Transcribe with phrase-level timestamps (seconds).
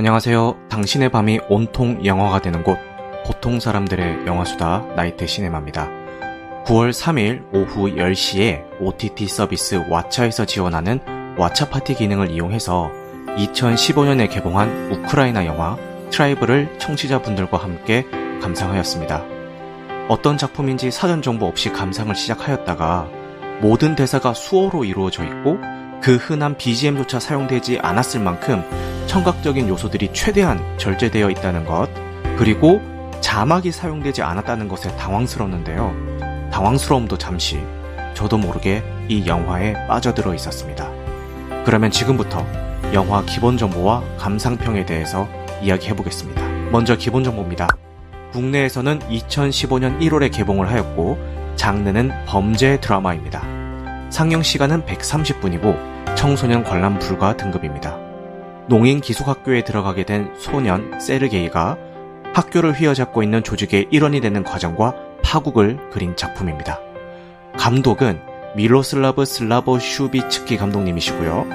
[0.00, 0.68] 안녕하세요.
[0.70, 2.78] 당신의 밤이 온통 영화가 되는 곳,
[3.26, 5.90] 보통 사람들의 영화수다 나이트 시네마입니다.
[6.64, 11.00] 9월 3일 오후 10시에 OTT 서비스 왓챠에서 지원하는
[11.36, 12.90] 왓챠 파티 기능을 이용해서
[13.36, 15.76] 2015년에 개봉한 우크라이나 영화
[16.08, 18.06] 트라이브를 청취자분들과 함께
[18.40, 19.22] 감상하였습니다.
[20.08, 23.06] 어떤 작품인지 사전 정보 없이 감상을 시작하였다가
[23.60, 25.58] 모든 대사가 수어로 이루어져 있고
[26.02, 28.64] 그 흔한 BGM조차 사용되지 않았을 만큼
[29.10, 31.88] 청각적인 요소들이 최대한 절제되어 있다는 것,
[32.38, 32.80] 그리고
[33.20, 35.92] 자막이 사용되지 않았다는 것에 당황스러웠는데요.
[36.52, 37.60] 당황스러움도 잠시
[38.14, 40.88] 저도 모르게 이 영화에 빠져들어 있었습니다.
[41.64, 42.46] 그러면 지금부터
[42.92, 45.28] 영화 기본 정보와 감상평에 대해서
[45.60, 46.46] 이야기해 보겠습니다.
[46.70, 47.66] 먼저 기본 정보입니다.
[48.32, 51.18] 국내에서는 2015년 1월에 개봉을 하였고
[51.56, 53.42] 장르는 범죄 드라마입니다.
[54.10, 58.09] 상영 시간은 130분이고 청소년 관람 불가 등급입니다.
[58.70, 61.76] 농인 기숙학교에 들어가게 된 소년 세르게이가
[62.32, 66.78] 학교를 휘어잡고 있는 조직의 일원이 되는 과정과 파국을 그린 작품입니다.
[67.58, 68.20] 감독은
[68.54, 71.48] 미로슬라브 슬라보 슈비츠키 감독님이시고요.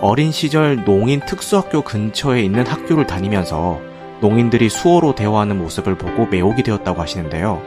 [0.00, 3.82] 어린 시절 농인 특수학교 근처에 있는 학교를 다니면서
[4.22, 7.60] 농인들이 수어로 대화하는 모습을 보고 매혹이 되었다고 하시는데요.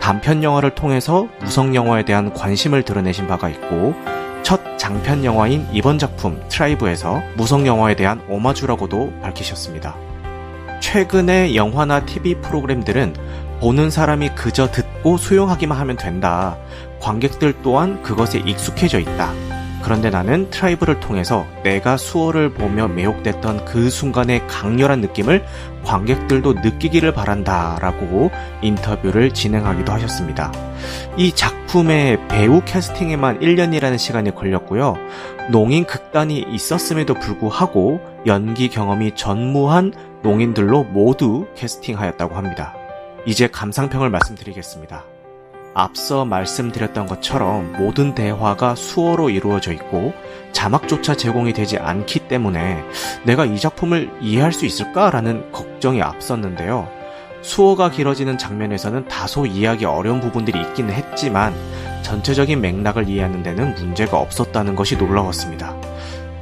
[0.00, 4.15] 단편 영화를 통해서 무성 영화에 대한 관심을 드러내신 바가 있고 첫
[4.86, 9.96] 장편 영화인 이번 작품 트라이브에서 무성 영화에 대한 오마주라고도 밝히셨습니다.
[10.80, 13.14] 최근의 영화나 TV 프로그램들은
[13.60, 16.56] 보는 사람이 그저 듣고 수용하기만 하면 된다.
[17.00, 19.32] 관객들 또한 그것에 익숙해져 있다.
[19.86, 25.46] 그런데 나는 트라이브를 통해서 내가 수어를 보며 매혹됐던 그 순간의 강렬한 느낌을
[25.84, 30.50] 관객들도 느끼기를 바란다 라고 인터뷰를 진행하기도 하셨습니다.
[31.16, 34.96] 이 작품의 배우 캐스팅에만 1년이라는 시간이 걸렸고요.
[35.52, 39.92] 농인 극단이 있었음에도 불구하고 연기 경험이 전무한
[40.24, 42.74] 농인들로 모두 캐스팅하였다고 합니다.
[43.24, 45.04] 이제 감상평을 말씀드리겠습니다.
[45.78, 50.14] 앞서 말씀드렸던 것처럼 모든 대화가 수어로 이루어져 있고
[50.52, 52.82] 자막조차 제공이 되지 않기 때문에
[53.24, 56.88] 내가 이 작품을 이해할 수 있을까라는 걱정이 앞섰는데요.
[57.42, 61.54] 수어가 길어지는 장면에서는 다소 이해하기 어려운 부분들이 있기는 했지만
[62.02, 65.76] 전체적인 맥락을 이해하는 데는 문제가 없었다는 것이 놀라웠습니다.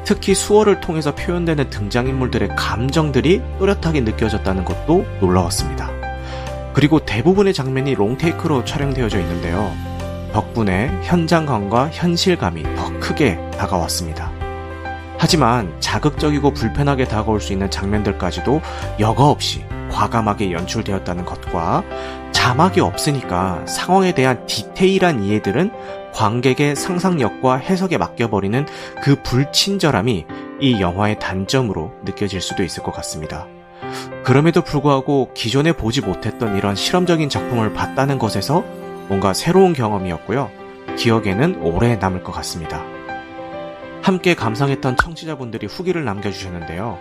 [0.04, 6.03] 특히 수어를 통해서 표현되는 등장인물들의 감정들이 또렷하게 느껴졌다는 것도 놀라웠습니다.
[6.74, 9.72] 그리고 대부분의 장면이 롱테이크로 촬영되어져 있는데요.
[10.32, 14.32] 덕분에 현장감과 현실감이 더 크게 다가왔습니다.
[15.16, 18.60] 하지만 자극적이고 불편하게 다가올 수 있는 장면들까지도
[18.98, 21.84] 여과 없이 과감하게 연출되었다는 것과
[22.32, 25.70] 자막이 없으니까 상황에 대한 디테일한 이해들은
[26.12, 28.66] 관객의 상상력과 해석에 맡겨버리는
[29.02, 30.26] 그 불친절함이
[30.60, 33.46] 이 영화의 단점으로 느껴질 수도 있을 것 같습니다.
[34.24, 38.64] 그럼에도 불구하고 기존에 보지 못했던 이런 실험적인 작품을 봤다는 것에서
[39.08, 40.50] 뭔가 새로운 경험이었고요.
[40.96, 42.82] 기억에는 오래 남을 것 같습니다.
[44.02, 46.98] 함께 감상했던 청취자분들이 후기를 남겨주셨는데요.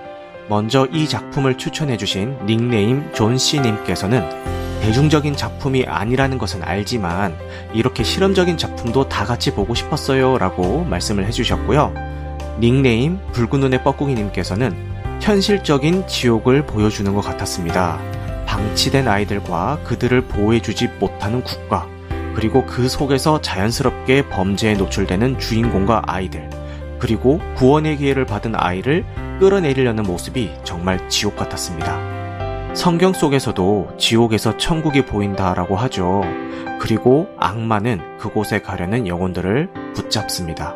[0.50, 4.28] 먼저 이 작품을 추천해주신 닉네임 존씨님께서는
[4.81, 7.38] 대중적인 작품이 아니라는 것은 알지만
[7.73, 11.94] 이렇게 실험적인 작품도 다 같이 보고 싶었어요 라고 말씀을 해주셨고요.
[12.59, 18.00] 닉네임 붉은 눈의 뻐꾸기님께서는 현실적인 지옥을 보여주는 것 같았습니다.
[18.46, 21.88] 방치된 아이들과 그들을 보호해주지 못하는 국가,
[22.35, 26.50] 그리고 그 속에서 자연스럽게 범죄에 노출되는 주인공과 아이들,
[27.00, 29.06] 그리고 구원의 기회를 받은 아이를
[29.40, 32.13] 끌어내리려는 모습이 정말 지옥 같았습니다.
[32.73, 36.23] 성경 속에서도 지옥에서 천국이 보인다라고 하죠.
[36.79, 40.75] 그리고 악마는 그곳에 가려는 영혼들을 붙잡습니다.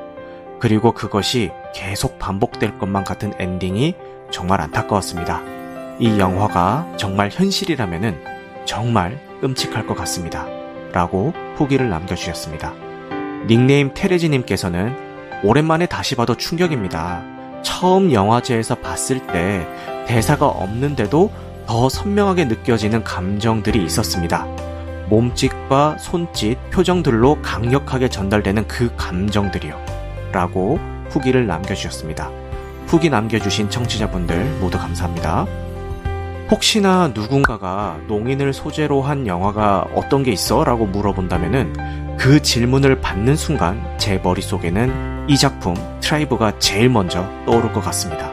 [0.60, 3.96] 그리고 그것이 계속 반복될 것만 같은 엔딩이
[4.32, 5.42] 정말 안타까웠습니다.
[6.00, 8.24] 이 영화가 정말 현실이라면
[8.66, 10.46] 정말 끔찍할 것 같습니다.
[10.92, 12.74] 라고 후기를 남겨주셨습니다.
[13.48, 14.96] 닉네임 테레지님께서는
[15.44, 17.24] 오랜만에 다시 봐도 충격입니다.
[17.62, 19.68] 처음 영화제에서 봤을 때
[20.08, 21.32] 대사가 없는데도
[21.66, 24.46] 더 선명하게 느껴지는 감정들이 있었습니다.
[25.10, 29.78] 몸짓과 손짓, 표정들로 강력하게 전달되는 그 감정들이요.
[30.32, 32.30] 라고 후기를 남겨주셨습니다.
[32.88, 35.46] 후기 남겨주신 청취자분들 모두 감사합니다.
[36.50, 40.64] 혹시나 누군가가 농인을 소재로 한 영화가 어떤 게 있어?
[40.64, 47.82] 라고 물어본다면은 그 질문을 받는 순간 제 머릿속에는 이 작품 트라이브가 제일 먼저 떠오를 것
[47.82, 48.32] 같습니다.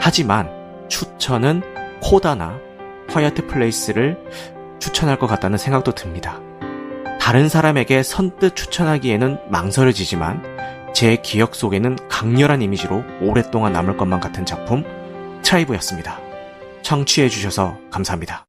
[0.00, 0.50] 하지만
[0.88, 1.62] 추천은
[2.02, 2.58] 코다나
[3.08, 4.18] 콰이어트 플레이스를
[4.80, 6.40] 추천할 것 같다는 생각도 듭니다.
[7.20, 10.42] 다른 사람에게 선뜻 추천하기에는 망설여지지만
[10.92, 14.84] 제 기억 속에는 강렬한 이미지로 오랫동안 남을 것만 같은 작품
[15.42, 16.20] 트라이브였습니다.
[16.82, 18.46] 청취해주셔서 감사합니다.